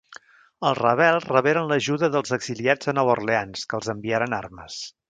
Els 0.69 0.79
rebels 0.79 1.27
reberen 1.33 1.69
l'ajuda 1.73 2.11
dels 2.17 2.35
exiliats 2.39 2.93
a 2.95 2.99
Nova 3.01 3.17
Orleans, 3.19 3.69
que 3.71 3.81
els 3.83 3.97
enviaren 3.97 4.41
armes. 4.45 4.85